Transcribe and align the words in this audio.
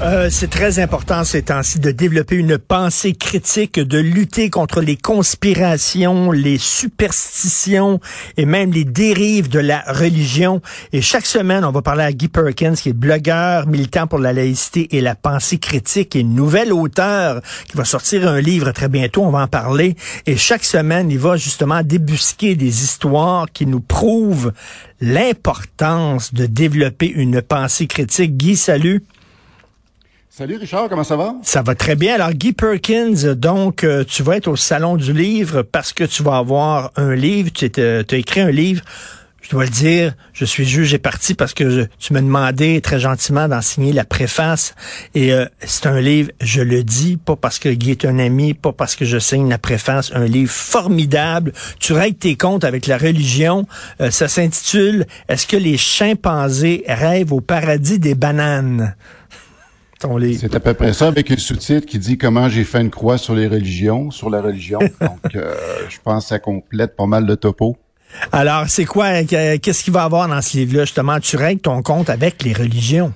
Euh, 0.00 0.28
c'est 0.30 0.48
très 0.48 0.78
important 0.78 1.24
ces 1.24 1.42
temps-ci 1.42 1.80
de 1.80 1.90
développer 1.90 2.36
une 2.36 2.56
pensée 2.56 3.14
critique, 3.14 3.80
de 3.80 3.98
lutter 3.98 4.48
contre 4.48 4.80
les 4.80 4.96
conspirations, 4.96 6.30
les 6.30 6.56
superstitions 6.56 7.98
et 8.36 8.46
même 8.46 8.70
les 8.70 8.84
dérives 8.84 9.48
de 9.48 9.58
la 9.58 9.82
religion. 9.88 10.62
Et 10.92 11.02
chaque 11.02 11.26
semaine, 11.26 11.64
on 11.64 11.72
va 11.72 11.82
parler 11.82 12.04
à 12.04 12.12
Guy 12.12 12.28
Perkins, 12.28 12.74
qui 12.74 12.90
est 12.90 12.92
blogueur, 12.92 13.66
militant 13.66 14.06
pour 14.06 14.20
la 14.20 14.32
laïcité 14.32 14.96
et 14.96 15.00
la 15.00 15.16
pensée 15.16 15.58
critique, 15.58 16.14
et 16.14 16.22
nouvel 16.22 16.72
auteur 16.72 17.42
qui 17.68 17.76
va 17.76 17.84
sortir 17.84 18.28
un 18.28 18.40
livre 18.40 18.70
très 18.70 18.88
bientôt, 18.88 19.24
on 19.24 19.30
va 19.30 19.40
en 19.40 19.48
parler. 19.48 19.96
Et 20.26 20.36
chaque 20.36 20.64
semaine, 20.64 21.10
il 21.10 21.18
va 21.18 21.36
justement 21.36 21.82
débusquer 21.82 22.54
des 22.54 22.84
histoires 22.84 23.46
qui 23.52 23.66
nous 23.66 23.80
prouvent 23.80 24.52
l'importance 25.00 26.32
de 26.34 26.46
développer 26.46 27.08
une 27.08 27.42
pensée 27.42 27.88
critique. 27.88 28.36
Guy, 28.36 28.56
salut. 28.56 29.02
Salut 30.38 30.54
Richard, 30.58 30.88
comment 30.88 31.02
ça 31.02 31.16
va? 31.16 31.34
Ça 31.42 31.62
va 31.62 31.74
très 31.74 31.96
bien. 31.96 32.14
Alors, 32.14 32.30
Guy 32.30 32.52
Perkins, 32.52 33.34
donc, 33.34 33.82
euh, 33.82 34.04
tu 34.04 34.22
vas 34.22 34.36
être 34.36 34.46
au 34.46 34.54
Salon 34.54 34.94
du 34.94 35.12
Livre 35.12 35.62
parce 35.62 35.92
que 35.92 36.04
tu 36.04 36.22
vas 36.22 36.36
avoir 36.36 36.92
un 36.94 37.16
livre. 37.16 37.50
Tu 37.52 37.68
as 37.80 38.16
écrit 38.16 38.42
un 38.42 38.52
livre. 38.52 38.82
Je 39.42 39.50
dois 39.50 39.64
le 39.64 39.70
dire, 39.70 40.14
je 40.32 40.44
suis 40.44 40.64
juge 40.64 40.94
et 40.94 40.98
parti 41.00 41.34
parce 41.34 41.54
que 41.54 41.68
je- 41.70 41.80
tu 41.98 42.12
m'as 42.12 42.20
demandé 42.20 42.80
très 42.80 43.00
gentiment 43.00 43.48
d'en 43.48 43.60
signer 43.62 43.92
la 43.92 44.04
préface. 44.04 44.76
Et 45.16 45.32
euh, 45.32 45.44
c'est 45.64 45.86
un 45.86 46.00
livre, 46.00 46.30
je 46.40 46.60
le 46.62 46.84
dis, 46.84 47.16
pas 47.16 47.34
parce 47.34 47.58
que 47.58 47.68
Guy 47.70 47.90
est 47.90 48.04
un 48.04 48.20
ami, 48.20 48.54
pas 48.54 48.72
parce 48.72 48.94
que 48.94 49.04
je 49.04 49.18
signe 49.18 49.48
la 49.48 49.58
préface, 49.58 50.12
un 50.14 50.26
livre 50.26 50.52
formidable. 50.52 51.52
Tu 51.80 51.94
règles 51.94 52.16
tes 52.18 52.36
comptes 52.36 52.62
avec 52.62 52.86
la 52.86 52.96
religion. 52.96 53.66
Euh, 54.00 54.12
ça 54.12 54.28
s'intitule 54.28 55.04
Est-ce 55.28 55.48
que 55.48 55.56
les 55.56 55.78
chimpanzés 55.78 56.84
rêvent 56.86 57.32
au 57.32 57.40
paradis 57.40 57.98
des 57.98 58.14
bananes? 58.14 58.94
C'est 60.00 60.54
à 60.54 60.60
peu 60.60 60.74
près 60.74 60.92
ça 60.92 61.08
avec 61.08 61.30
un 61.30 61.36
sous-titre 61.36 61.86
qui 61.86 61.98
dit 61.98 62.18
comment 62.18 62.48
j'ai 62.48 62.64
fait 62.64 62.80
une 62.80 62.90
croix 62.90 63.18
sur 63.18 63.34
les 63.34 63.48
religions, 63.48 64.10
sur 64.10 64.30
la 64.30 64.40
religion. 64.40 64.78
Donc, 65.00 65.34
euh, 65.34 65.54
je 65.88 65.98
pense 66.02 66.24
que 66.24 66.28
ça 66.28 66.38
complète 66.38 66.94
pas 66.94 67.06
mal 67.06 67.26
de 67.26 67.34
topos. 67.34 67.76
Alors, 68.32 68.68
c'est 68.68 68.84
quoi, 68.84 69.06
euh, 69.06 69.58
qu'est-ce 69.60 69.84
qu'il 69.84 69.92
va 69.92 70.02
y 70.02 70.04
avoir 70.04 70.28
dans 70.28 70.40
ce 70.40 70.56
livre-là, 70.56 70.84
justement? 70.84 71.18
Tu 71.20 71.36
règles 71.36 71.60
ton 71.60 71.82
compte 71.82 72.10
avec 72.10 72.42
les 72.44 72.52
religions. 72.52 73.12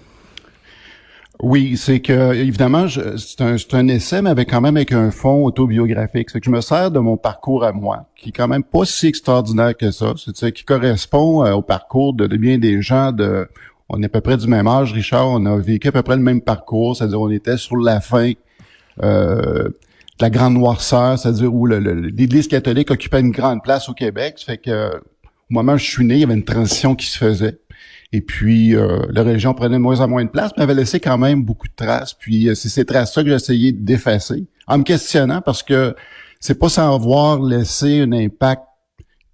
Oui, 1.40 1.76
c'est 1.76 2.00
que 2.00 2.34
évidemment, 2.34 2.86
c'est 2.88 3.40
un, 3.40 3.56
un 3.72 3.88
essai, 3.88 4.22
mais 4.22 4.30
avec 4.30 4.48
quand 4.50 4.60
même 4.60 4.76
avec 4.76 4.92
un 4.92 5.10
fond 5.10 5.44
autobiographique. 5.44 6.30
C'est 6.30 6.38
que 6.38 6.46
je 6.46 6.50
me 6.50 6.60
sers 6.60 6.92
de 6.92 7.00
mon 7.00 7.16
parcours 7.16 7.64
à 7.64 7.72
moi, 7.72 8.06
qui 8.16 8.28
est 8.28 8.32
quand 8.32 8.46
même 8.46 8.62
pas 8.62 8.84
si 8.84 9.08
extraordinaire 9.08 9.76
que 9.76 9.90
ça. 9.90 10.14
C'est 10.16 10.52
qui 10.52 10.64
correspond 10.64 11.44
euh, 11.44 11.52
au 11.54 11.62
parcours 11.62 12.14
de, 12.14 12.28
de 12.28 12.36
bien 12.36 12.58
des 12.58 12.80
gens 12.80 13.10
de. 13.10 13.48
On 13.94 14.02
est 14.02 14.06
à 14.06 14.08
peu 14.08 14.22
près 14.22 14.38
du 14.38 14.48
même 14.48 14.66
âge, 14.66 14.92
Richard. 14.94 15.28
On 15.28 15.44
a 15.44 15.58
vécu 15.58 15.88
à 15.88 15.92
peu 15.92 16.02
près 16.02 16.16
le 16.16 16.22
même 16.22 16.40
parcours, 16.40 16.96
c'est-à-dire 16.96 17.20
on 17.20 17.30
était 17.30 17.58
sur 17.58 17.76
la 17.76 18.00
fin 18.00 18.32
euh, 19.02 19.64
de 19.68 19.74
la 20.18 20.30
grande 20.30 20.54
noirceur, 20.54 21.18
c'est-à-dire 21.18 21.54
où 21.54 21.66
l'Église 21.66 22.48
catholique 22.48 22.90
occupait 22.90 23.20
une 23.20 23.32
grande 23.32 23.62
place 23.62 23.90
au 23.90 23.92
Québec. 23.92 24.36
Ça 24.38 24.46
fait 24.46 24.58
que 24.58 24.96
au 24.96 25.54
moment 25.54 25.74
où 25.74 25.78
je 25.78 25.84
suis 25.84 26.06
né, 26.06 26.14
il 26.14 26.20
y 26.20 26.24
avait 26.24 26.32
une 26.34 26.44
transition 26.44 26.94
qui 26.94 27.06
se 27.06 27.18
faisait. 27.18 27.58
Et 28.14 28.22
puis, 28.22 28.74
euh, 28.74 29.02
la 29.10 29.22
religion 29.22 29.52
prenait 29.52 29.76
de 29.76 29.82
moins 29.82 30.00
en 30.00 30.08
moins 30.08 30.24
de 30.24 30.30
place, 30.30 30.52
mais 30.56 30.62
avait 30.62 30.74
laissé 30.74 30.98
quand 30.98 31.18
même 31.18 31.42
beaucoup 31.42 31.68
de 31.68 31.74
traces. 31.74 32.14
Puis, 32.14 32.48
euh, 32.48 32.54
c'est 32.54 32.70
ces 32.70 32.86
traces-là 32.86 33.22
que 33.22 33.28
j'ai 33.28 33.34
essayé 33.34 33.72
d'effacer, 33.72 34.46
en 34.66 34.78
me 34.78 34.84
questionnant, 34.84 35.42
parce 35.42 35.62
que 35.62 35.94
c'est 36.40 36.58
pas 36.58 36.70
sans 36.70 36.94
avoir 36.94 37.42
laissé 37.42 38.00
un 38.00 38.12
impact 38.12 38.62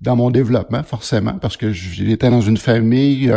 dans 0.00 0.16
mon 0.16 0.30
développement, 0.30 0.82
forcément, 0.82 1.38
parce 1.38 1.56
que 1.56 1.72
j'étais 1.72 2.30
dans 2.30 2.40
une 2.40 2.56
famille 2.56 3.32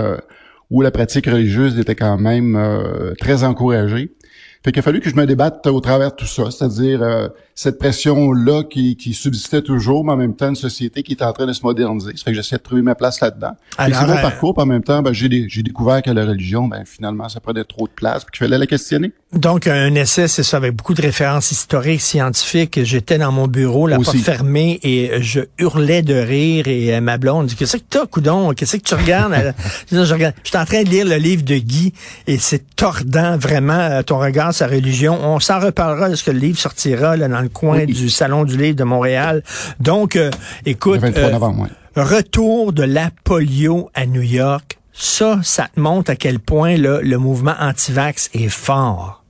où 0.72 0.82
la 0.82 0.90
pratique 0.90 1.28
religieuse 1.28 1.78
était 1.78 1.96
quand 1.96 2.18
même 2.18 2.56
euh, 2.56 3.14
très 3.20 3.44
encouragée. 3.44 4.16
Fait 4.64 4.72
qu'il 4.72 4.80
a 4.80 4.84
fallu 4.84 5.02
que 5.02 5.10
je 5.10 5.16
me 5.16 5.26
débatte 5.26 5.68
au 5.68 5.82
travers 5.82 6.12
de 6.12 6.16
tout 6.16 6.26
ça, 6.26 6.50
c'est-à-dire 6.50 7.04
euh, 7.04 7.28
cette 7.62 7.78
pression-là 7.78 8.64
qui, 8.64 8.96
qui 8.96 9.14
subsistait 9.14 9.62
toujours, 9.62 10.04
mais 10.04 10.14
en 10.14 10.18
même 10.18 10.36
temps 10.36 10.50
une 10.50 10.56
société 10.56 11.04
qui 11.04 11.12
est 11.12 11.22
en 11.22 11.32
train 11.32 11.46
de 11.46 11.54
se 11.54 11.62
moderniser. 11.62 12.14
Ça 12.16 12.24
fait 12.24 12.32
que 12.32 12.36
j'essaie 12.36 12.58
de 12.58 12.62
trouver 12.64 12.82
ma 12.82 12.96
place 12.96 13.22
là-dedans. 13.22 13.52
Alors, 13.78 14.00
C'est 14.00 14.08
mon 14.08 14.18
euh, 14.18 14.22
parcours, 14.22 14.56
puis 14.56 14.64
en 14.64 14.66
même 14.66 14.82
temps, 14.82 15.04
ben, 15.04 15.14
j'ai, 15.14 15.30
dé- 15.30 15.46
j'ai 15.48 15.62
découvert 15.62 16.02
que 16.02 16.10
la 16.10 16.26
religion, 16.26 16.68
ben, 16.68 16.84
finalement, 16.88 17.30
ça 17.30 17.40
prenait 17.40 17.64
trop 17.64 17.86
de 17.86 17.92
place, 17.94 18.24
puis 18.24 18.32
qu'il 18.32 18.48
fallait 18.48 18.58
la 18.58 18.66
questionner. 18.66 19.12
Donc, 19.34 19.68
un 19.68 19.94
essai, 19.94 20.28
c'est 20.28 20.42
ça, 20.42 20.58
avec 20.58 20.76
beaucoup 20.76 20.96
de 20.96 21.04
références 21.04 21.52
historiques, 21.52 22.02
scientifiques. 22.02 22.84
J'étais 22.84 23.20
dans 23.20 23.32
mon 23.32 23.48
bureau, 23.48 23.86
la 23.86 23.98
porte 23.98 24.18
fermée, 24.18 24.80
et 24.82 25.22
je 25.22 25.42
hurlais 25.60 26.02
de 26.02 26.16
rire, 26.16 26.68
et 26.68 26.96
euh, 26.96 27.00
ma 27.00 27.20
blonde 27.20 27.46
dit, 27.46 27.56
qu'est-ce 27.56 27.78
que 27.78 27.84
t'as, 27.88 28.08
coudon? 28.08 28.54
Qu'est-ce 28.56 28.78
que 28.78 28.82
tu 28.82 28.96
regardes? 28.96 29.34
Je 29.92 29.98
dis, 29.98 30.06
je 30.06 30.14
regarde. 30.14 30.34
J'étais 30.44 30.58
en 30.58 30.66
train 30.66 30.82
de 30.82 30.90
lire 30.90 31.06
le 31.06 31.18
livre 31.18 31.44
de 31.44 31.56
Guy, 31.58 31.94
et 32.26 32.40
c'est 32.40 32.76
tordant, 32.76 33.38
vraiment, 33.38 33.74
euh, 33.74 34.02
ton 34.02 34.18
regard, 34.18 34.52
sa 34.52 34.66
religion. 34.66 35.20
On 35.24 35.40
s'en 35.40 35.60
reparlera 35.60 36.08
lorsque 36.08 36.26
le 36.28 36.40
livre 36.40 36.58
sortira, 36.58 37.16
là, 37.16 37.28
dans 37.28 37.42
le 37.42 37.51
coin 37.52 37.80
Oui. 37.80 37.86
du 37.88 38.10
Salon 38.10 38.44
du 38.44 38.58
Livre 38.58 38.76
de 38.76 38.84
Montréal. 38.84 39.44
Donc, 39.80 40.16
euh, 40.16 40.32
écoute... 40.66 40.96
Le 40.96 41.08
23 41.08 41.24
euh, 41.24 41.32
novembre, 41.32 41.64
ouais. 41.64 41.70
Retour 42.04 42.72
de 42.72 42.84
la 42.84 43.12
polio 43.24 43.90
à 43.94 44.06
New 44.06 44.22
York. 44.22 44.80
Ça, 44.94 45.40
ça 45.44 45.68
te 45.74 45.80
montre 45.80 46.12
à 46.12 46.16
quel 46.16 46.40
point 46.40 46.78
là, 46.78 47.02
le 47.02 47.18
mouvement 47.18 47.56
anti-vax 47.60 48.30
est 48.34 48.50
fort. 48.50 49.24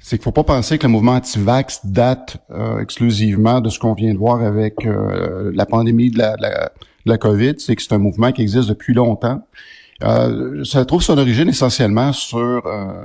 c'est 0.00 0.16
qu'il 0.16 0.24
faut 0.24 0.32
pas 0.32 0.44
penser 0.44 0.78
que 0.78 0.86
le 0.86 0.92
mouvement 0.92 1.12
anti-vax 1.12 1.80
date 1.84 2.38
euh, 2.50 2.78
exclusivement 2.80 3.60
de 3.60 3.68
ce 3.68 3.78
qu'on 3.78 3.94
vient 3.94 4.12
de 4.12 4.18
voir 4.18 4.42
avec 4.42 4.86
euh, 4.86 5.50
la 5.54 5.66
pandémie 5.66 6.10
de 6.10 6.18
la, 6.18 6.36
de 6.36 6.42
la, 6.42 6.50
de 7.06 7.10
la 7.10 7.18
COVID. 7.18 7.54
C'est 7.58 7.76
que 7.76 7.82
c'est 7.82 7.92
un 7.94 7.98
mouvement 7.98 8.32
qui 8.32 8.42
existe 8.42 8.68
depuis 8.68 8.94
longtemps. 8.94 9.42
Euh, 10.02 10.64
ça 10.64 10.84
trouve 10.84 11.02
son 11.02 11.16
origine 11.18 11.48
essentiellement 11.48 12.12
sur 12.12 12.66
euh, 12.66 13.04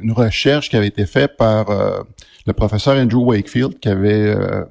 une 0.00 0.12
recherche 0.12 0.70
qui 0.70 0.76
avait 0.76 0.86
été 0.88 1.04
faite 1.06 1.36
par 1.36 1.70
euh, 1.70 2.00
le 2.46 2.52
professeur 2.54 2.96
Andrew 2.96 3.24
Wakefield, 3.24 3.78
qui 3.80 3.88
avait 3.88 4.28
euh, 4.34 4.64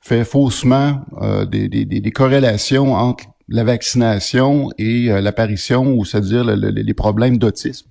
fait 0.00 0.24
faussement 0.24 1.04
des, 1.48 1.68
des, 1.68 1.84
des- 1.84 2.10
corrélations 2.10 2.92
entre 2.94 3.24
la 3.48 3.62
vaccination 3.64 4.70
et 4.78 5.08
l'apparition, 5.20 5.94
ou 5.94 6.04
c'est-à-dire 6.04 6.42
le- 6.44 6.54
le- 6.56 6.70
les 6.70 6.94
problèmes 6.94 7.38
d'autisme. 7.38 7.86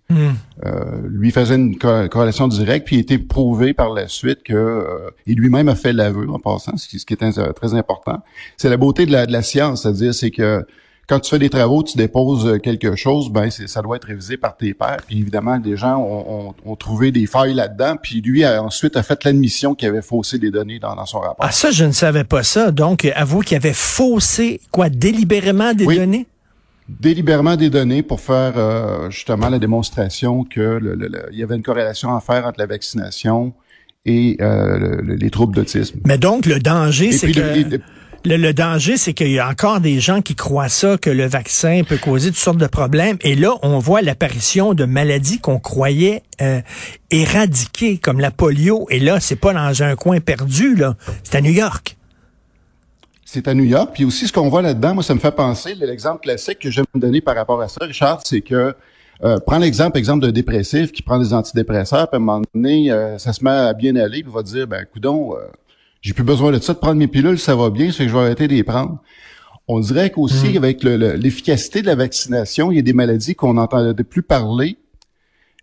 Euh, 0.65 1.01
lui 1.07 1.31
faisait 1.31 1.56
une 1.56 1.77
co- 1.77 2.07
corrélation 2.09 2.47
directe, 2.50 2.85
puis 2.88 2.95
il 2.97 3.00
a 3.00 3.01
été 3.03 3.18
prouvé 3.18 3.73
par 3.73 3.94
la 3.94 4.07
suite 4.09 4.44
que 4.44 4.53
euh, 4.53 5.09
il 5.25 5.38
lui-même 5.38 5.69
a 5.69 5.75
fait 5.75 5.94
l'aveu 5.94 6.29
en 6.29 6.39
passant, 6.39 6.75
ce 6.77 6.88
qui, 6.89 7.00
ce 7.00 7.06
qui 7.06 7.13
est 7.13 7.53
très 7.53 7.73
important. 7.75 8.19
C'est 8.57 8.69
la 8.69 8.77
beauté 8.77 9.06
de 9.06 9.12
la, 9.13 9.25
de 9.25 9.31
la 9.31 9.41
science, 9.44 9.83
c'est-à-dire 9.83 10.13
c'est 10.13 10.31
que 10.31 10.65
quand 11.11 11.19
tu 11.19 11.29
fais 11.29 11.39
des 11.39 11.49
travaux, 11.49 11.83
tu 11.83 11.97
déposes 11.97 12.47
euh, 12.47 12.57
quelque 12.57 12.95
chose, 12.95 13.29
ben 13.29 13.49
c'est, 13.51 13.67
ça 13.67 13.81
doit 13.81 13.97
être 13.97 14.05
révisé 14.07 14.37
par 14.37 14.55
tes 14.55 14.73
pairs. 14.73 14.99
Puis 15.05 15.19
évidemment, 15.19 15.57
des 15.59 15.75
gens 15.75 15.97
ont, 15.97 16.47
ont- 16.47 16.53
ont 16.65 16.75
trouvé 16.77 17.11
des 17.11 17.25
failles 17.27 17.53
là-dedans, 17.53 17.97
puis 18.01 18.21
lui 18.21 18.45
a 18.45 18.63
ensuite 18.63 18.95
a 18.95 19.03
fait 19.03 19.21
l'admission 19.25 19.75
qu'il 19.75 19.89
avait 19.89 20.01
faussé 20.01 20.39
des 20.39 20.51
données 20.51 20.79
dans, 20.79 20.95
dans 20.95 21.05
son 21.05 21.19
rapport. 21.19 21.35
Ah 21.45 21.51
ça, 21.51 21.69
je 21.69 21.83
ne 21.83 21.91
savais 21.91 22.23
pas 22.23 22.43
ça. 22.43 22.71
Donc, 22.71 23.03
avoue 23.13 23.41
qu'il 23.41 23.57
avait 23.57 23.73
faussé, 23.73 24.61
quoi, 24.71 24.87
délibérément 24.89 25.73
des 25.73 25.85
Oui. 25.85 25.97
données? 25.97 26.27
délibérément 26.87 27.55
des 27.55 27.69
données 27.69 28.03
pour 28.03 28.19
faire 28.21 28.53
euh, 28.57 29.09
justement 29.09 29.49
la 29.49 29.59
démonstration 29.59 30.43
que 30.43 30.59
le- 30.59 30.95
le- 30.95 31.07
le- 31.07 31.25
il 31.31 31.39
y 31.39 31.43
avait 31.43 31.55
une 31.55 31.63
corrélation 31.63 32.15
à 32.15 32.19
faire 32.21 32.45
entre 32.45 32.59
la 32.59 32.65
vaccination 32.65 33.53
et 34.05 34.37
euh, 34.41 35.01
les 35.05 35.29
troubles 35.29 35.55
d'autisme. 35.55 35.99
Mais 36.05 36.17
donc, 36.17 36.45
le 36.45 36.59
danger, 36.59 37.11
c'est 37.11 37.31
que... 37.31 37.79
Le, 38.23 38.51
danger, 38.51 38.97
c'est 38.97 39.13
qu'il 39.13 39.31
y 39.31 39.39
a 39.39 39.50
encore 39.50 39.79
des 39.79 40.00
gens 40.00 40.21
qui 40.21 40.35
croient 40.35 40.69
ça, 40.69 40.97
que 40.97 41.09
le 41.09 41.25
vaccin 41.25 41.81
peut 41.88 41.97
causer 41.97 42.29
toutes 42.29 42.38
sortes 42.38 42.57
de 42.59 42.68
problèmes. 42.68 43.18
Et 43.21 43.35
là, 43.35 43.56
on 43.63 43.79
voit 43.79 44.01
l'apparition 44.01 44.73
de 44.73 44.85
maladies 44.85 45.39
qu'on 45.39 45.59
croyait 45.59 46.21
euh, 46.41 46.62
éradiquées, 47.09 47.97
comme 47.97 48.19
la 48.19 48.29
polio. 48.29 48.85
Et 48.91 49.00
là, 49.00 49.19
c'est 49.19 49.35
pas 49.35 49.53
dans 49.53 49.81
un 49.81 49.95
coin 49.95 50.19
perdu, 50.19 50.75
là. 50.75 50.95
C'est 51.23 51.35
à 51.35 51.41
New 51.41 51.51
York. 51.51 51.97
C'est 53.25 53.47
à 53.47 53.56
New 53.56 53.63
York. 53.63 53.91
Puis 53.94 54.06
aussi, 54.06 54.27
ce 54.27 54.33
qu'on 54.33 54.50
voit 54.50 54.62
là-dedans, 54.62 54.94
moi, 54.94 55.03
ça 55.03 55.15
me 55.15 55.19
fait 55.19 55.31
penser, 55.31 55.73
l'exemple 55.73 56.21
classique 56.21 56.59
que 56.59 56.69
je 56.69 56.81
vais 56.81 56.88
me 56.94 57.00
donner 57.00 57.21
par 57.21 57.35
rapport 57.35 57.59
à 57.59 57.69
ça, 57.69 57.85
Richard, 57.85 58.21
c'est 58.23 58.41
que 58.41 58.75
euh, 59.23 59.38
prends 59.45 59.59
l'exemple, 59.59 59.97
exemple 59.97 60.25
d'un 60.25 60.31
dépressif 60.31 60.91
qui 60.91 61.03
prend 61.03 61.19
des 61.19 61.33
antidépresseurs, 61.33 62.07
puis 62.09 62.15
à 62.15 62.18
un 62.18 62.19
moment 62.19 62.41
donné, 62.53 62.91
euh, 62.91 63.18
ça 63.19 63.33
se 63.33 63.44
met 63.44 63.51
à 63.51 63.73
bien 63.73 63.95
aller, 63.95 64.23
puis 64.23 64.31
va 64.31 64.41
dire, 64.41 64.68
ben, 64.68 64.83
coudon, 64.91 65.35
euh, 65.35 65.45
j'ai 66.01 66.13
plus 66.13 66.24
besoin 66.24 66.51
de 66.51 66.59
ça, 66.59 66.74
de 66.74 66.80
prendre 66.80 66.95
mes 66.95 67.07
pilules, 67.07 67.39
ça 67.39 67.56
va 67.56 67.69
bien, 67.69 67.92
c'est 67.92 68.03
que 68.03 68.09
je 68.09 68.13
vais 68.13 68.21
arrêter 68.21 68.48
de 68.48 68.53
les 68.53 68.63
prendre. 68.63 69.00
On 69.68 69.80
dirait 69.80 70.09
qu'aussi, 70.09 70.53
hmm. 70.53 70.57
avec 70.57 70.83
l'efficacité 70.83 71.81
de 71.81 71.88
la 71.88 71.95
vaccination, 71.95 72.71
il 72.71 72.75
y 72.75 72.80
a 72.80 72.81
des 72.81 72.94
maladies 72.94 73.36
qu'on 73.36 73.53
n'entendait 73.53 74.03
plus 74.03 74.24
parler. 74.24 74.77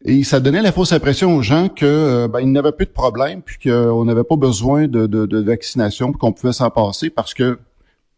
Et 0.04 0.22
ça 0.22 0.38
donnait 0.38 0.62
la 0.62 0.70
fausse 0.70 0.92
impression 0.92 1.34
aux 1.34 1.42
gens 1.42 1.68
que 1.68 1.84
euh, 1.84 2.28
ben, 2.28 2.46
n'avaient 2.46 2.72
plus 2.72 2.86
de 2.86 2.92
problème, 2.92 3.42
puis 3.42 3.58
qu'on 3.58 4.04
n'avait 4.04 4.22
pas 4.22 4.36
besoin 4.36 4.86
de, 4.86 5.06
de, 5.08 5.26
de 5.26 5.38
vaccination, 5.40 6.12
qu'on 6.12 6.32
pouvait 6.32 6.52
s'en 6.52 6.70
passer 6.70 7.10
parce 7.10 7.34
que 7.34 7.58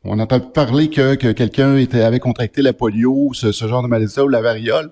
on 0.04 0.18
entend 0.18 0.40
parler 0.40 0.88
que, 0.88 1.14
que 1.14 1.32
quelqu'un 1.32 1.76
était 1.76 2.02
avait 2.02 2.20
contracté 2.20 2.62
la 2.62 2.72
polio, 2.72 3.30
ce, 3.34 3.52
ce 3.52 3.66
genre 3.66 3.82
de 3.82 3.88
maladie 3.88 4.20
ou 4.20 4.28
la 4.28 4.40
variole. 4.40 4.90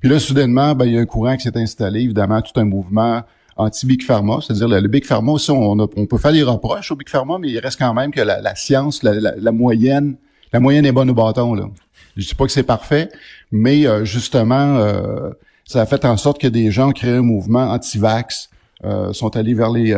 Puis 0.00 0.08
là, 0.08 0.18
soudainement, 0.18 0.74
ben, 0.74 0.86
il 0.86 0.94
y 0.94 0.98
a 0.98 1.00
un 1.00 1.06
courant 1.06 1.36
qui 1.36 1.42
s'est 1.42 1.56
installé, 1.56 2.00
évidemment, 2.00 2.40
tout 2.42 2.58
un 2.58 2.64
mouvement 2.64 3.22
anti-Big 3.56 4.02
Pharma, 4.02 4.38
c'est-à-dire 4.40 4.68
le, 4.68 4.88
Big 4.88 5.04
Pharma 5.04 5.32
aussi, 5.32 5.50
on, 5.50 5.78
on, 5.78 6.06
peut 6.06 6.18
faire 6.18 6.32
des 6.32 6.42
reproches 6.42 6.90
au 6.92 6.96
Big 6.96 7.08
Pharma, 7.08 7.38
mais 7.38 7.48
il 7.48 7.58
reste 7.58 7.78
quand 7.78 7.94
même 7.94 8.10
que 8.10 8.20
la, 8.20 8.54
science, 8.54 9.02
la, 9.02 9.52
moyenne, 9.52 10.16
la 10.52 10.60
moyenne 10.60 10.86
est 10.86 10.92
bonne 10.92 11.10
au 11.10 11.14
bâton. 11.14 11.54
Là. 11.54 11.68
Je 12.16 12.28
dis 12.28 12.34
pas 12.34 12.46
que 12.46 12.52
c'est 12.52 12.62
parfait, 12.62 13.08
mais 13.52 13.86
euh, 13.86 14.04
justement, 14.04 14.76
euh, 14.76 15.30
ça 15.64 15.82
a 15.82 15.86
fait 15.86 16.04
en 16.04 16.16
sorte 16.16 16.40
que 16.40 16.48
des 16.48 16.70
gens 16.70 16.88
ont 16.88 16.92
créé 16.92 17.12
un 17.12 17.22
mouvement 17.22 17.70
anti-vax, 17.70 18.50
euh, 18.84 19.12
sont 19.12 19.36
allés 19.36 19.54
vers 19.54 19.70
les, 19.70 19.94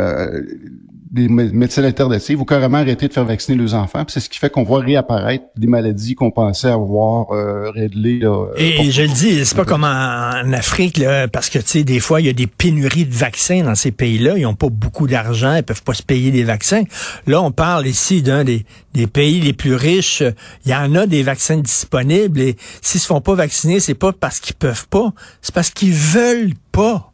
des 1.12 1.28
médecins 1.28 1.84
alternatifs 1.84 2.40
ou 2.40 2.46
carrément 2.46 2.78
arrêter 2.78 3.06
de 3.06 3.12
faire 3.12 3.26
vacciner 3.26 3.62
les 3.62 3.74
enfants. 3.74 4.02
C'est 4.08 4.18
ce 4.18 4.30
qui 4.30 4.38
fait 4.38 4.48
qu'on 4.48 4.62
voit 4.62 4.80
réapparaître 4.80 5.44
des 5.56 5.66
maladies 5.66 6.14
qu'on 6.14 6.30
pensait 6.30 6.70
avoir 6.70 7.30
euh, 7.32 7.70
réglées. 7.70 8.22
et, 8.56 8.90
je 8.90 9.02
le 9.02 9.08
dis, 9.08 9.44
c'est 9.44 9.54
pas 9.54 9.66
comme 9.66 9.84
en, 9.84 10.52
Afrique, 10.52 10.96
là, 10.96 11.28
parce 11.28 11.50
que 11.50 11.58
tu 11.58 11.66
sais, 11.66 11.84
des 11.84 12.00
fois, 12.00 12.22
il 12.22 12.26
y 12.26 12.30
a 12.30 12.32
des 12.32 12.46
pénuries 12.46 13.04
de 13.04 13.14
vaccins 13.14 13.62
dans 13.62 13.74
ces 13.74 13.92
pays-là. 13.92 14.38
Ils 14.38 14.46
ont 14.46 14.54
pas 14.54 14.70
beaucoup 14.70 15.06
d'argent, 15.06 15.54
ils 15.54 15.62
peuvent 15.62 15.82
pas 15.82 15.92
se 15.92 16.02
payer 16.02 16.30
des 16.30 16.44
vaccins. 16.44 16.84
Là, 17.26 17.42
on 17.42 17.50
parle 17.50 17.86
ici 17.86 18.22
d'un 18.22 18.44
des, 18.44 18.64
des 18.94 19.06
pays 19.06 19.40
les 19.40 19.52
plus 19.52 19.74
riches. 19.74 20.22
Il 20.64 20.70
y 20.70 20.74
en 20.74 20.94
a 20.94 21.06
des 21.06 21.22
vaccins 21.22 21.58
disponibles 21.58 22.40
et 22.40 22.56
s'ils 22.80 23.00
se 23.00 23.06
font 23.06 23.20
pas 23.20 23.34
vacciner, 23.34 23.80
c'est 23.80 23.94
pas 23.94 24.12
parce 24.12 24.40
qu'ils 24.40 24.56
peuvent 24.56 24.88
pas, 24.88 25.12
c'est 25.42 25.54
parce 25.54 25.68
qu'ils 25.68 25.92
veulent 25.92 26.54
pas. 26.72 27.11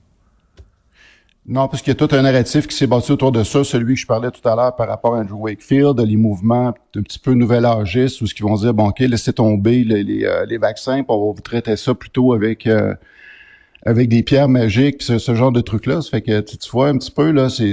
Non, 1.48 1.66
parce 1.66 1.82
qu'il 1.82 1.92
y 1.92 1.96
a 1.96 2.06
tout 2.06 2.14
un 2.14 2.20
narratif 2.20 2.66
qui 2.66 2.76
s'est 2.76 2.86
bâti 2.86 3.10
autour 3.10 3.32
de 3.32 3.42
ça, 3.42 3.64
celui 3.64 3.94
que 3.94 4.00
je 4.00 4.06
parlais 4.06 4.30
tout 4.30 4.46
à 4.46 4.54
l'heure 4.54 4.76
par 4.76 4.86
rapport 4.86 5.14
à 5.14 5.20
Andrew 5.20 5.40
Wakefield, 5.40 5.98
les 5.98 6.16
mouvements 6.16 6.74
un 6.94 7.02
petit 7.02 7.18
peu 7.18 7.32
nouvel 7.32 7.64
âgistes, 7.64 8.20
où 8.20 8.26
ce 8.26 8.34
qu'ils 8.34 8.44
vont 8.44 8.56
dire, 8.56 8.74
bon, 8.74 8.88
OK, 8.88 8.98
laissez 8.98 9.32
tomber 9.32 9.82
euh, 9.90 10.44
les 10.44 10.58
vaccins, 10.58 10.96
puis 10.96 11.06
on 11.08 11.28
va 11.28 11.32
vous 11.34 11.40
traiter 11.40 11.76
ça 11.76 11.94
plutôt 11.94 12.34
avec 12.34 12.66
euh, 12.66 12.94
avec 13.86 14.10
des 14.10 14.22
pierres 14.22 14.50
magiques, 14.50 15.02
ce, 15.02 15.16
ce 15.18 15.34
genre 15.34 15.50
de 15.50 15.62
trucs-là. 15.62 16.02
Ça 16.02 16.10
fait 16.10 16.20
que 16.20 16.40
tu, 16.40 16.70
vois 16.70 16.88
un 16.88 16.98
petit 16.98 17.10
peu, 17.10 17.30
là, 17.30 17.48
c'est 17.48 17.72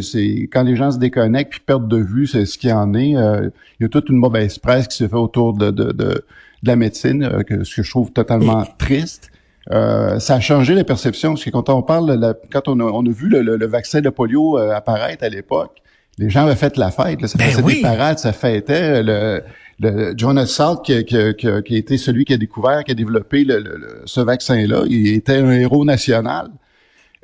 quand 0.53 0.63
les 0.63 0.77
gens 0.77 0.91
se 0.91 0.97
déconnectent 0.97 1.51
puis 1.51 1.59
perdent 1.59 1.89
de 1.89 1.97
vue, 1.97 2.27
c'est 2.27 2.45
ce 2.45 2.57
qu'il 2.57 2.69
y 2.69 2.73
en 2.73 2.93
est. 2.93 3.17
Euh, 3.17 3.49
il 3.81 3.83
y 3.83 3.85
a 3.85 3.89
toute 3.89 4.07
une 4.07 4.15
mauvaise 4.15 4.57
presse 4.57 4.87
qui 4.87 4.95
s'est 4.95 5.09
fait 5.09 5.15
autour 5.15 5.53
de, 5.53 6.23
la 6.63 6.75
médecine, 6.77 7.43
que, 7.43 7.65
ce 7.65 7.75
que 7.75 7.83
je 7.83 7.89
trouve 7.89 8.13
totalement 8.13 8.63
triste. 8.77 9.31
Euh, 9.71 10.19
ça 10.19 10.35
a 10.35 10.39
changé 10.39 10.75
la 10.75 10.83
perception, 10.83 11.31
parce 11.31 11.43
que 11.43 11.49
quand 11.49 11.69
on 11.69 11.81
parle, 11.81 12.35
quand 12.51 12.67
on 12.67 12.79
a, 12.79 12.83
on 12.83 13.05
a 13.05 13.09
vu 13.09 13.29
le, 13.29 13.65
vaccin 13.65 14.01
de 14.01 14.09
polio 14.09 14.59
euh, 14.59 14.75
apparaître 14.75 15.23
à 15.23 15.29
l'époque, 15.29 15.81
les 16.17 16.29
gens 16.29 16.43
avaient 16.43 16.55
fait 16.55 16.77
la 16.77 16.91
fête, 16.91 17.21
là, 17.21 17.27
ça 17.27 17.37
ben 17.37 17.49
faisait 17.49 17.61
des 17.63 17.81
parades, 17.81 18.19
ça 18.19 18.31
fêtait. 18.31 19.03
Le, 19.03 19.43
le 19.79 20.13
Jonas 20.15 20.45
Salk, 20.45 20.83
qui, 20.83 21.03
qui, 21.03 21.17
qui, 21.35 21.47
qui, 21.63 21.75
a 21.75 21.77
été 21.77 21.97
celui 21.97 22.25
qui 22.25 22.33
a 22.33 22.37
découvert, 22.37 22.83
qui 22.83 22.91
a 22.91 22.95
développé 22.95 23.43
le, 23.43 24.03
ce 24.05 24.21
vaccin-là, 24.21 24.83
il 24.87 25.13
était 25.15 25.37
un 25.37 25.51
héros 25.51 25.83
national. 25.83 26.49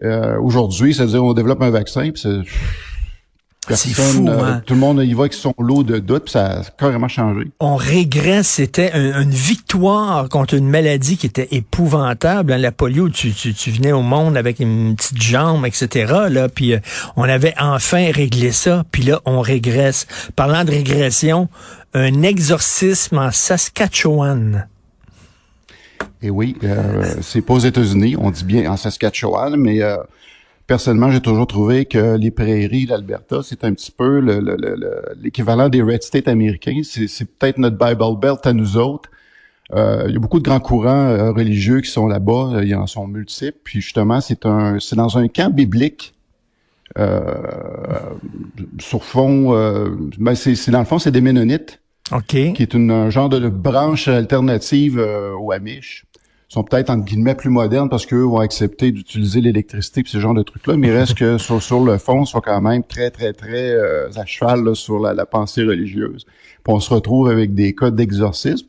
Euh, 0.03 0.37
Aujourd'hui, 0.39 0.93
c'est-à-dire 0.93 1.23
on 1.23 1.33
développe 1.33 1.61
un 1.61 1.69
vaccin, 1.69 2.09
puis 2.11 2.23
c'est 3.69 3.93
fou, 3.93 4.27
euh, 4.27 4.43
hein? 4.43 4.63
Tout 4.65 4.73
le 4.73 4.79
monde 4.79 5.03
y 5.03 5.13
va 5.13 5.21
avec 5.21 5.33
son 5.33 5.53
lot 5.59 5.83
de 5.83 5.99
doutes, 5.99 6.23
puis 6.23 6.31
ça 6.31 6.59
a 6.59 6.63
carrément 6.63 7.07
changé. 7.07 7.51
On 7.59 7.75
régresse, 7.75 8.47
c'était 8.47 8.91
une 8.91 9.29
victoire 9.29 10.29
contre 10.29 10.55
une 10.55 10.67
maladie 10.67 11.15
qui 11.15 11.27
était 11.27 11.47
épouvantable. 11.51 12.53
Hein, 12.53 12.57
la 12.57 12.71
polio, 12.71 13.09
tu, 13.09 13.31
tu, 13.33 13.53
tu, 13.53 13.69
venais 13.69 13.91
au 13.91 14.01
monde 14.01 14.35
avec 14.35 14.59
une 14.59 14.95
petite 14.95 15.21
jambe, 15.21 15.65
etc. 15.67 16.11
Là, 16.29 16.49
puis 16.49 16.73
euh, 16.73 16.79
on 17.15 17.23
avait 17.23 17.53
enfin 17.59 18.11
réglé 18.11 18.51
ça, 18.51 18.83
puis 18.91 19.03
là, 19.03 19.21
on 19.25 19.41
régresse. 19.41 20.07
Parlant 20.35 20.63
de 20.63 20.71
régression, 20.71 21.47
un 21.93 22.23
exorcisme 22.23 23.19
en 23.19 23.31
Saskatchewan. 23.31 24.67
Et 26.23 26.27
eh 26.27 26.29
oui, 26.31 26.55
euh, 26.63 27.15
c'est 27.21 27.41
pas 27.41 27.53
aux 27.53 27.59
États-Unis, 27.59 28.15
on 28.17 28.31
dit 28.31 28.43
bien 28.43 28.71
en 28.71 28.77
Saskatchewan, 28.77 29.55
mais 29.55 29.81
personnellement, 30.67 31.11
j'ai 31.11 31.21
toujours 31.21 31.47
trouvé 31.47 31.85
que 31.85 32.15
les 32.17 32.31
prairies, 32.31 32.85
l'Alberta, 32.85 33.41
c'est 33.43 33.63
un 33.63 33.73
petit 33.73 33.91
peu 33.91 34.19
l'équivalent 35.21 35.69
des 35.69 35.81
Red 35.81 36.03
States 36.03 36.27
américains. 36.27 36.81
C'est 36.83 37.25
peut-être 37.25 37.57
notre 37.57 37.77
Bible 37.77 38.19
Belt 38.19 38.45
à 38.45 38.53
nous 38.53 38.77
autres. 38.77 39.09
Euh, 39.73 40.05
il 40.07 40.13
y 40.13 40.17
a 40.17 40.19
beaucoup 40.19 40.39
de 40.39 40.43
grands 40.43 40.59
courants 40.59 41.07
euh, 41.07 41.31
religieux 41.31 41.79
qui 41.79 41.89
sont 41.89 42.07
là-bas. 42.07 42.55
Euh, 42.55 42.65
ils 42.65 42.75
en 42.75 42.87
sont 42.87 43.07
multiples. 43.07 43.57
Puis 43.63 43.81
justement, 43.81 44.19
c'est 44.19 44.45
un, 44.45 44.79
c'est 44.79 44.95
dans 44.95 45.17
un 45.17 45.27
camp 45.27 45.53
biblique. 45.53 46.13
sur 48.79 49.03
fond, 49.03 49.51
ben 50.19 50.35
c'est, 50.35 50.71
dans 50.71 50.79
le 50.79 50.85
fond, 50.85 50.99
c'est 50.99 51.11
des 51.11 51.21
Ménonites. 51.21 51.79
OK. 52.11 52.25
Qui 52.53 52.61
est 52.61 52.73
une, 52.73 52.91
un 52.91 53.09
genre 53.09 53.29
de 53.29 53.47
branche 53.47 54.09
alternative 54.09 55.01
aux 55.39 55.53
Amish 55.53 56.05
sont 56.51 56.65
peut-être 56.65 56.89
entre 56.89 57.05
guillemets 57.05 57.35
plus 57.35 57.49
modernes 57.49 57.87
parce 57.87 58.05
qu'eux 58.05 58.23
vont 58.23 58.39
accepter 58.39 58.91
d'utiliser 58.91 59.39
l'électricité 59.39 60.01
et 60.01 60.03
ce 60.05 60.19
genre 60.19 60.33
de 60.33 60.43
trucs-là, 60.43 60.75
mais 60.75 60.91
reste 60.91 61.13
que 61.13 61.37
sur, 61.37 61.79
le 61.79 61.97
fond, 61.97 62.25
sont 62.25 62.41
quand 62.41 62.59
même 62.59 62.83
très, 62.83 63.09
très, 63.09 63.31
très 63.31 63.71
euh, 63.71 64.09
à 64.17 64.25
cheval 64.25 64.75
sur 64.75 64.99
la, 64.99 65.25
pensée 65.25 65.63
religieuse. 65.63 66.25
Puis 66.25 66.73
on 66.73 66.81
se 66.81 66.93
retrouve 66.93 67.29
avec 67.29 67.53
des 67.53 67.73
cas 67.73 67.89
d'exorcisme. 67.89 68.67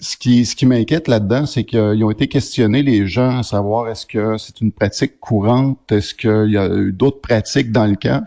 Ce 0.00 0.16
qui, 0.16 0.44
ce 0.44 0.56
qui 0.56 0.66
m'inquiète 0.66 1.06
là-dedans, 1.06 1.46
c'est 1.46 1.62
qu'ils 1.62 2.02
ont 2.02 2.10
été 2.10 2.26
questionnés, 2.26 2.82
les 2.82 3.06
gens, 3.06 3.38
à 3.38 3.42
savoir 3.44 3.88
est-ce 3.88 4.06
que 4.06 4.36
c'est 4.36 4.60
une 4.60 4.72
pratique 4.72 5.20
courante, 5.20 5.78
est-ce 5.92 6.16
qu'il 6.16 6.50
y 6.50 6.58
a 6.58 6.66
eu 6.66 6.90
d'autres 6.90 7.20
pratiques 7.20 7.70
dans 7.70 7.86
le 7.86 7.94
camp? 7.94 8.26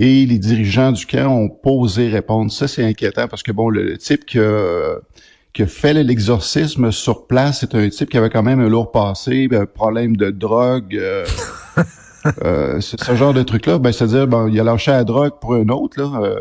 Et 0.00 0.26
les 0.26 0.38
dirigeants 0.38 0.92
du 0.92 1.06
camp 1.06 1.28
ont 1.28 1.48
posé 1.48 2.08
répondre. 2.10 2.52
Ça, 2.52 2.68
c'est 2.68 2.84
inquiétant 2.84 3.26
parce 3.26 3.42
que, 3.42 3.52
bon, 3.52 3.70
le, 3.70 3.96
type 3.96 4.26
que 4.26 5.00
qui 5.58 5.64
a 5.64 5.66
fait 5.66 5.92
l'exorcisme 5.92 6.92
sur 6.92 7.26
place, 7.26 7.58
c'est 7.58 7.74
un 7.74 7.88
type 7.88 8.10
qui 8.10 8.16
avait 8.16 8.30
quand 8.30 8.44
même 8.44 8.60
un 8.60 8.68
lourd 8.68 8.92
passé, 8.92 9.48
un 9.50 9.66
problème 9.66 10.16
de 10.16 10.30
drogue, 10.30 10.94
euh, 10.94 11.26
euh, 12.44 12.80
ce 12.80 13.16
genre 13.16 13.34
de 13.34 13.42
truc-là. 13.42 13.80
Ben, 13.80 13.90
c'est-à-dire, 13.90 14.28
bon, 14.28 14.46
il 14.46 14.60
a 14.60 14.62
lâché 14.62 14.92
la 14.92 15.02
drogue 15.02 15.32
pour 15.40 15.54
un 15.54 15.68
autre, 15.70 16.00
là. 16.00 16.36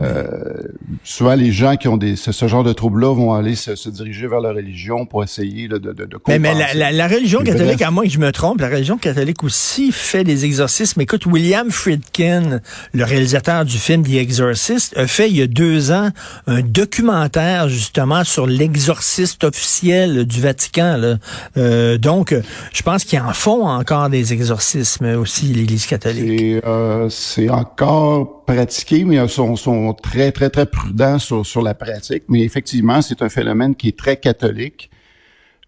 Euh, 0.00 0.62
souvent, 1.04 1.36
les 1.36 1.52
gens 1.52 1.76
qui 1.76 1.86
ont 1.86 1.96
des, 1.96 2.16
ce, 2.16 2.48
genre 2.48 2.64
de 2.64 2.72
troubles-là 2.72 3.14
vont 3.14 3.34
aller 3.34 3.54
se, 3.54 3.88
diriger 3.88 4.26
vers 4.26 4.40
la 4.40 4.50
religion 4.50 5.06
pour 5.06 5.22
essayer 5.22 5.68
de, 5.68 5.78
de, 5.78 5.92
de 5.92 6.18
Mais, 6.26 6.40
mais 6.40 6.54
la, 6.74 7.06
religion 7.06 7.42
catholique, 7.44 7.80
à 7.82 7.92
moins 7.92 8.04
que 8.04 8.10
je 8.10 8.18
me 8.18 8.32
trompe, 8.32 8.60
la 8.60 8.68
religion 8.68 8.98
catholique 8.98 9.44
aussi 9.44 9.92
fait 9.92 10.24
des 10.24 10.44
exorcismes. 10.44 11.00
Écoute, 11.00 11.24
William 11.26 11.70
Friedkin, 11.70 12.60
le 12.94 13.04
réalisateur 13.04 13.64
du 13.64 13.78
film 13.78 14.02
The 14.02 14.14
Exorcist, 14.14 14.96
a 14.96 15.06
fait 15.06 15.30
il 15.30 15.36
y 15.36 15.42
a 15.42 15.46
deux 15.46 15.92
ans 15.92 16.10
un 16.48 16.62
documentaire 16.62 17.68
justement 17.68 18.24
sur 18.24 18.46
l'exorciste 18.46 19.44
officiel 19.44 20.26
du 20.26 20.40
Vatican. 20.40 20.96
Là. 20.96 21.16
Euh, 21.56 21.96
donc, 21.96 22.34
je 22.72 22.82
pense 22.82 23.04
qu'ils 23.04 23.20
en 23.20 23.32
font 23.32 23.68
encore 23.68 24.10
des 24.10 24.32
exorcismes 24.32 25.06
aussi, 25.16 25.46
l'Église 25.46 25.86
catholique. 25.86 26.60
C'est 27.08 27.48
euh, 27.48 27.52
encore 27.52 28.44
pratiquer, 28.46 29.04
mais 29.04 29.26
sont, 29.28 29.85
très, 29.94 30.32
très, 30.32 30.50
très 30.50 30.66
prudents 30.66 31.18
sur, 31.18 31.44
sur 31.44 31.62
la 31.62 31.74
pratique. 31.74 32.24
Mais 32.28 32.42
effectivement, 32.42 33.02
c'est 33.02 33.22
un 33.22 33.28
phénomène 33.28 33.74
qui 33.74 33.88
est 33.88 33.98
très 33.98 34.16
catholique. 34.16 34.90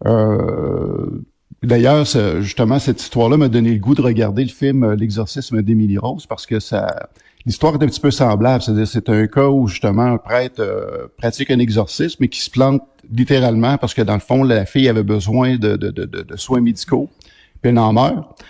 Euh, 0.06 1.22
D'ailleurs, 1.62 2.04
justement, 2.40 2.78
cette 2.78 3.02
histoire-là 3.02 3.36
m'a 3.36 3.48
donné 3.48 3.72
le 3.72 3.80
goût 3.80 3.94
de 3.94 4.02
regarder 4.02 4.44
le 4.44 4.50
film 4.50 4.84
euh, 4.84 4.94
L'exorcisme 4.94 5.60
d'Émilie 5.60 5.98
Rose 5.98 6.24
parce 6.26 6.46
que 6.46 6.60
ça, 6.60 7.08
l'histoire 7.46 7.74
est 7.74 7.82
un 7.82 7.88
petit 7.88 8.00
peu 8.00 8.12
semblable. 8.12 8.62
C'est-à-dire, 8.62 8.86
c'est 8.86 9.08
un 9.08 9.26
cas 9.26 9.48
où 9.48 9.66
justement 9.66 10.04
un 10.04 10.18
prêtre 10.18 10.60
euh, 10.60 11.08
pratique 11.16 11.50
un 11.50 11.58
exorcisme 11.58 12.18
mais 12.20 12.28
qui 12.28 12.40
se 12.40 12.50
plante 12.50 12.82
littéralement 13.10 13.76
parce 13.76 13.92
que 13.92 14.02
dans 14.02 14.14
le 14.14 14.20
fond, 14.20 14.44
la 14.44 14.66
fille 14.66 14.88
avait 14.88 15.02
besoin 15.02 15.56
de, 15.56 15.76
de, 15.76 15.90
de, 15.90 16.04
de 16.04 16.36
soins 16.36 16.60
médicaux, 16.60 17.10
puis 17.60 17.70
elle 17.70 17.78
en 17.78 17.92
meurt. 17.92 18.40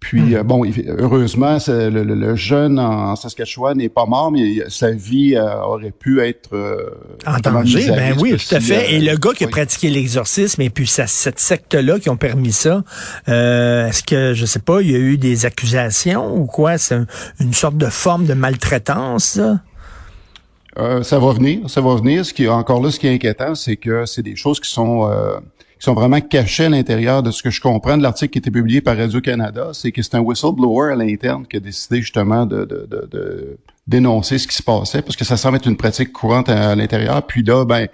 Puis 0.00 0.20
Hmm. 0.20 0.34
euh, 0.36 0.42
bon, 0.44 0.64
heureusement, 0.98 1.58
le, 1.66 1.88
le- 1.90 2.14
le 2.14 2.36
jeune 2.36 2.78
en 2.78 3.16
Saskatchewan 3.16 3.76
n'est 3.76 3.88
pas 3.88 4.06
mort, 4.06 4.30
mais 4.30 4.62
sa 4.68 4.92
vie 4.92 5.34
euh, 5.34 5.60
aurait 5.62 5.90
pu 5.90 6.20
être 6.20 6.50
euh, 6.54 6.90
En 7.26 7.38
danger, 7.38 7.88
ben 7.88 8.14
oui, 8.20 8.36
tout 8.36 8.54
à 8.54 8.60
fait. 8.60 8.76
euh, 8.76 8.90
Et 8.96 9.00
le 9.00 9.16
gars 9.16 9.32
qui 9.36 9.42
a 9.44 9.48
pratiqué 9.48 9.90
l'exorcisme 9.90 10.62
et 10.62 10.70
puis 10.70 10.86
ça- 10.86 11.08
cette 11.08 11.40
secte-là 11.40 11.98
qui 11.98 12.10
ont 12.10 12.16
permis 12.16 12.52
ça, 12.52 12.84
euh, 13.28 13.88
est-ce 13.88 14.04
que, 14.04 14.34
je 14.34 14.46
sais 14.46 14.60
pas, 14.60 14.82
il 14.82 14.90
y 14.92 14.94
a 14.94 14.98
eu 14.98 15.18
des 15.18 15.46
accusations 15.46 16.32
ou 16.36 16.46
quoi? 16.46 16.78
C'est 16.78 16.94
un- 16.94 17.06
une 17.40 17.52
sorte 17.52 17.76
de 17.76 17.86
forme 17.86 18.24
de 18.26 18.34
maltraitance, 18.34 19.24
ça? 19.24 19.60
Euh, 20.78 21.02
ça 21.02 21.18
va 21.18 21.32
venir, 21.32 21.68
ça 21.68 21.80
va 21.80 21.96
venir. 21.96 22.24
Ce 22.24 22.32
qui 22.32 22.44
est 22.44 22.48
encore 22.48 22.80
là, 22.80 22.92
ce 22.92 23.00
qui 23.00 23.08
est 23.08 23.14
inquiétant, 23.14 23.56
c'est 23.56 23.74
que 23.76 24.06
c'est 24.06 24.22
des 24.22 24.36
choses 24.36 24.60
qui 24.60 24.70
sont 24.70 25.10
euh, 25.10 25.38
qui 25.78 25.84
sont 25.84 25.94
vraiment 25.94 26.20
cachées 26.20 26.64
à 26.64 26.68
l'intérieur 26.68 27.22
de 27.22 27.30
ce 27.30 27.42
que 27.42 27.50
je 27.50 27.60
comprends 27.60 27.96
de 27.96 28.02
l'article 28.02 28.32
qui 28.32 28.38
a 28.38 28.40
été 28.40 28.50
publié 28.50 28.80
par 28.80 28.96
Radio 28.96 29.20
Canada. 29.20 29.70
C'est 29.72 29.92
que 29.92 30.02
c'est 30.02 30.14
un 30.16 30.20
whistleblower 30.20 30.92
à 30.92 30.96
l'interne 30.96 31.46
qui 31.46 31.56
a 31.56 31.60
décidé 31.60 32.00
justement 32.00 32.46
de, 32.46 32.64
de, 32.64 32.86
de, 32.90 33.08
de 33.10 33.58
dénoncer 33.86 34.38
ce 34.38 34.46
qui 34.48 34.56
se 34.56 34.62
passait, 34.62 35.02
parce 35.02 35.16
que 35.16 35.24
ça 35.24 35.36
semble 35.36 35.56
être 35.56 35.66
une 35.68 35.76
pratique 35.76 36.12
courante 36.12 36.48
à, 36.48 36.70
à 36.70 36.74
l'intérieur. 36.74 37.22
Puis 37.26 37.42
là, 37.42 37.64
ben 37.64 37.86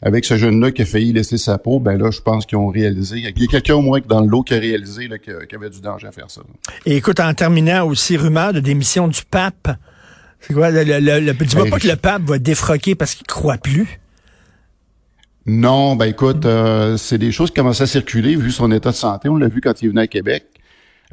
avec 0.00 0.24
ce 0.24 0.36
jeune-là 0.36 0.70
qui 0.70 0.82
a 0.82 0.84
failli 0.84 1.12
laisser 1.12 1.38
sa 1.38 1.58
peau, 1.58 1.80
ben 1.80 1.98
là, 1.98 2.10
je 2.12 2.20
pense 2.20 2.46
qu'ils 2.46 2.56
ont 2.58 2.68
réalisé. 2.68 3.16
Il 3.18 3.24
y 3.24 3.26
a 3.26 3.32
quelqu'un 3.48 3.74
au 3.74 3.80
moins 3.82 3.98
dans 4.06 4.20
le 4.20 4.28
lot 4.28 4.42
qui 4.44 4.54
a 4.54 4.58
réalisé 4.58 5.08
qu'il 5.24 5.34
y 5.50 5.54
avait 5.56 5.70
du 5.70 5.80
danger 5.80 6.06
à 6.06 6.12
faire 6.12 6.30
ça. 6.30 6.40
Et 6.86 6.96
écoute, 6.96 7.18
en 7.18 7.34
terminant 7.34 7.84
aussi, 7.84 8.16
rumeur 8.16 8.52
de 8.52 8.60
démission 8.60 9.08
du 9.08 9.22
pape. 9.28 9.76
C'est 10.40 10.54
quoi? 10.54 10.70
Le, 10.70 10.84
le, 10.84 11.00
le- 11.00 11.18
le- 11.18 11.32
dis-moi 11.34 11.64
Ben, 11.64 11.70
pas 11.70 11.78
que 11.80 11.88
le 11.88 11.96
pape 11.96 12.22
va 12.22 12.38
défroquer 12.38 12.94
parce 12.94 13.16
qu'il 13.16 13.26
croit 13.26 13.58
plus. 13.58 13.98
Non, 15.48 15.96
ben 15.96 16.04
écoute, 16.04 16.44
euh, 16.44 16.98
c'est 16.98 17.16
des 17.16 17.32
choses 17.32 17.50
qui 17.50 17.56
commencent 17.56 17.80
à 17.80 17.86
circuler 17.86 18.36
vu 18.36 18.50
son 18.50 18.70
état 18.70 18.90
de 18.90 18.94
santé. 18.94 19.28
On 19.30 19.36
l'a 19.36 19.48
vu 19.48 19.62
quand 19.62 19.80
il 19.80 19.88
venu 19.88 20.00
à 20.00 20.06
Québec. 20.06 20.44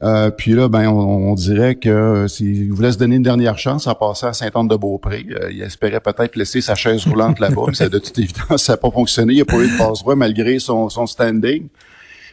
Euh, 0.04 0.30
puis 0.30 0.52
là, 0.52 0.68
ben, 0.68 0.90
on, 0.90 1.32
on 1.32 1.36
dirait 1.36 1.76
que 1.76 1.90
euh, 1.90 2.28
s'il 2.28 2.72
voulait 2.74 2.92
se 2.92 2.98
donner 2.98 3.16
une 3.16 3.24
dernière 3.24 3.58
chance 3.58 3.88
en 3.88 3.96
passant 3.96 4.28
à 4.28 4.34
Saint-Anne-de-Beaupré, 4.34 5.26
euh, 5.30 5.52
il 5.52 5.62
espérait 5.62 6.02
peut-être 6.02 6.36
laisser 6.36 6.60
sa 6.60 6.76
chaise 6.76 7.06
roulante 7.06 7.40
là-bas, 7.40 7.64
mais 7.68 7.76
ça, 7.76 7.88
de 7.88 7.98
toute 7.98 8.18
évidence, 8.20 8.64
ça 8.64 8.74
n'a 8.74 8.78
pas 8.78 8.92
fonctionné. 8.92 9.34
Il 9.34 9.40
n'a 9.40 9.46
pas 9.46 9.58
eu 9.58 9.72
de 9.72 9.78
passe-droit 9.78 10.16
malgré 10.16 10.60
son, 10.60 10.90
son 10.90 11.08
standing. 11.08 11.68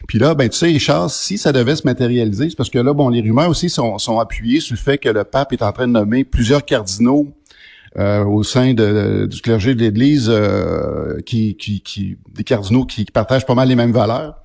Puis 0.05 0.19
là, 0.19 0.35
ben 0.35 0.49
tu 0.49 0.57
sais, 0.57 0.65
Richard, 0.65 1.09
si 1.09 1.37
ça 1.37 1.53
devait 1.53 1.77
se 1.77 1.87
matérialiser, 1.87 2.49
c'est 2.49 2.57
parce 2.57 2.69
que 2.69 2.79
là, 2.79 2.91
bon, 2.91 3.07
les 3.07 3.21
rumeurs 3.21 3.49
aussi 3.49 3.69
sont, 3.69 3.97
sont 3.97 4.19
appuyées 4.19 4.59
sur 4.59 4.75
le 4.75 4.79
fait 4.79 4.97
que 4.97 5.07
le 5.07 5.23
pape 5.23 5.53
est 5.53 5.61
en 5.61 5.71
train 5.71 5.87
de 5.87 5.93
nommer 5.93 6.25
plusieurs 6.25 6.65
cardinaux 6.65 7.29
euh, 7.99 8.23
au 8.23 8.43
sein 8.43 8.73
de- 8.73 9.27
du 9.29 9.41
clergé 9.41 9.75
de 9.75 9.79
l'Église, 9.81 10.27
euh, 10.29 11.19
qui, 11.25 11.55
qui, 11.55 11.81
qui, 11.81 12.17
des 12.33 12.43
cardinaux 12.43 12.85
qui, 12.85 13.05
partagent 13.05 13.45
pas 13.45 13.55
mal 13.55 13.67
les 13.67 13.75
mêmes 13.75 13.91
valeurs. 13.91 14.35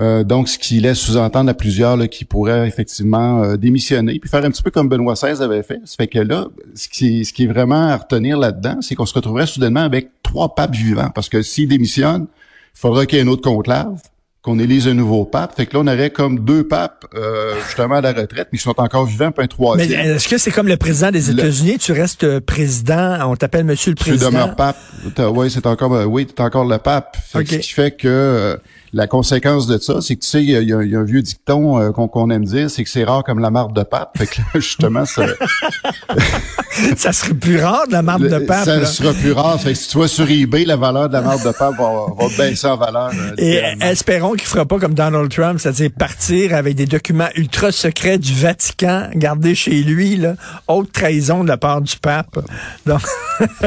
Euh, 0.00 0.24
donc, 0.24 0.48
ce 0.48 0.58
qui 0.58 0.80
laisse 0.80 0.98
sous-entendre 0.98 1.48
à 1.50 1.54
plusieurs 1.54 1.96
là, 1.96 2.08
qui 2.08 2.24
pourraient 2.24 2.66
effectivement 2.66 3.44
euh, 3.44 3.56
démissionner, 3.56 4.18
puis 4.18 4.28
faire 4.28 4.44
un 4.44 4.50
petit 4.50 4.62
peu 4.62 4.72
comme 4.72 4.88
Benoît 4.88 5.14
XVI 5.14 5.40
avait 5.40 5.62
fait. 5.62 5.80
Ça 5.84 5.94
fait 5.96 6.08
que 6.08 6.18
là, 6.18 6.48
ce 6.74 6.88
qui, 6.88 7.24
ce 7.24 7.32
qui 7.32 7.44
est 7.44 7.46
vraiment 7.46 7.86
à 7.88 7.96
retenir 7.96 8.36
là-dedans, 8.36 8.78
c'est 8.80 8.96
qu'on 8.96 9.06
se 9.06 9.14
retrouverait 9.14 9.46
soudainement 9.46 9.82
avec 9.84 10.10
trois 10.24 10.56
papes 10.56 10.74
vivants, 10.74 11.10
parce 11.14 11.28
que 11.28 11.42
s'ils 11.42 11.68
démissionnent, 11.68 12.26
il 12.74 12.80
faudra 12.80 13.06
qu'il 13.06 13.18
y 13.18 13.20
ait 13.20 13.24
un 13.24 13.28
autre 13.28 13.42
conclave, 13.48 14.00
qu'on 14.44 14.58
élise 14.58 14.86
un 14.88 14.92
nouveau 14.94 15.24
pape. 15.24 15.56
Fait 15.56 15.64
que 15.64 15.74
là, 15.74 15.80
on 15.82 15.86
aurait 15.86 16.10
comme 16.10 16.40
deux 16.44 16.68
papes 16.68 17.06
euh, 17.14 17.54
justement 17.66 17.94
à 17.94 18.00
la 18.02 18.12
retraite, 18.12 18.48
mais 18.52 18.58
qui 18.58 18.62
sont 18.64 18.78
encore 18.78 19.06
vivants, 19.06 19.30
puis 19.32 19.40
un 19.40 19.44
Mais 19.44 19.48
troisième. 19.48 20.00
est-ce 20.16 20.28
que 20.28 20.36
c'est 20.36 20.50
comme 20.50 20.68
le 20.68 20.76
président 20.76 21.10
des 21.10 21.22
Le- 21.22 21.32
États-Unis? 21.32 21.78
Tu 21.78 21.92
restes 21.92 22.24
euh, 22.24 22.40
président, 22.40 23.18
on 23.30 23.36
t'appelle 23.36 23.64
monsieur 23.64 23.92
le 23.92 23.96
Tu 23.96 24.04
président. 24.04 24.30
demeures 24.30 24.54
pape. 24.54 24.76
Oui, 25.18 25.50
c'est 25.50 25.66
encore, 25.66 25.94
euh, 25.94 26.04
oui, 26.04 26.26
t'es 26.26 26.42
encore 26.42 26.66
le 26.66 26.76
pape. 26.76 27.16
Fait 27.32 27.42
que 27.42 27.54
Ok. 27.54 27.62
Ce 27.62 27.66
qui 27.66 27.72
fait 27.72 27.90
que 27.92 28.06
euh, 28.06 28.56
la 28.94 29.06
conséquence 29.06 29.66
de 29.66 29.76
ça, 29.78 30.00
c'est 30.00 30.16
que 30.16 30.22
tu 30.22 30.28
sais, 30.28 30.42
il 30.42 30.50
y 30.50 30.56
a, 30.56 30.60
il 30.60 30.68
y 30.68 30.72
a- 30.72 30.82
il 30.82 30.90
y 30.90 30.96
a 30.96 31.00
un 31.00 31.04
vieux 31.04 31.20
dicton 31.22 31.78
euh, 31.80 31.90
qu'on 31.90 32.30
aime 32.30 32.44
dire, 32.44 32.70
c'est 32.70 32.84
que 32.84 32.88
c'est 32.90 33.04
rare 33.04 33.24
comme 33.24 33.40
la 33.40 33.50
marque 33.50 33.72
de 33.74 33.82
pape. 33.82 34.16
Fait 34.16 34.26
que 34.26 34.40
là, 34.40 34.44
justement, 34.54 35.04
ça, 35.04 35.24
ça 36.96 37.12
serait 37.12 37.34
plus 37.34 37.60
rare 37.60 37.86
de 37.86 37.92
la 37.92 38.02
marque 38.02 38.22
de 38.22 38.38
pape. 38.38 38.64
ça 38.64 38.76
là. 38.78 38.86
sera 38.86 39.12
plus 39.12 39.32
rare. 39.32 39.60
Fait 39.60 39.72
que 39.72 39.78
si 39.78 39.88
tu 39.88 39.98
vas 39.98 40.08
sur 40.08 40.28
eBay, 40.30 40.64
la 40.64 40.76
valeur 40.76 41.08
de 41.08 41.14
la 41.14 41.20
marque 41.22 41.44
de 41.44 41.50
pape 41.52 41.76
va, 41.78 42.06
va 42.18 42.26
baisser 42.38 42.66
en 42.66 42.76
valeur. 42.76 43.10
euh, 43.14 43.34
Et 43.38 43.60
espérons 43.80 44.32
qu'il 44.32 44.46
fera 44.48 44.64
pas 44.64 44.78
comme 44.78 44.94
Donald 44.94 45.30
Trump, 45.30 45.58
c'est-à-dire 45.60 45.90
partir 45.96 46.54
avec 46.54 46.74
des 46.76 46.86
documents 46.86 47.28
ultra 47.36 47.72
secrets 47.72 48.18
du 48.18 48.32
Vatican 48.34 49.08
gardés 49.14 49.54
chez 49.54 49.82
lui, 49.82 50.16
là. 50.16 50.34
Haute 50.68 50.92
trahison 50.92 51.42
de 51.44 51.48
la 51.48 51.56
part 51.56 51.80
du 51.80 51.96
pape. 51.96 52.38
Donc, 52.86 53.00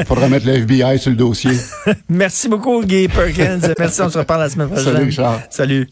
Faudra 0.07 0.29
mettre 0.29 0.45
le 0.45 0.53
FBI 0.53 0.97
sur 0.99 1.09
le 1.11 1.17
dossier. 1.17 1.51
merci 2.09 2.47
beaucoup, 2.47 2.81
Guy 2.85 3.07
Perkins. 3.09 3.59
Merci, 3.77 4.01
on 4.01 4.09
se 4.09 4.17
reparle 4.17 4.41
la 4.41 4.49
semaine 4.49 4.69
prochaine. 4.69 4.93
Salut, 4.93 5.11
Salut. 5.49 5.89